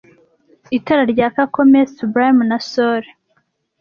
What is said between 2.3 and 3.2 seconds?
na sole